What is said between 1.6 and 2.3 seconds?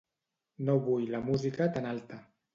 tan alta.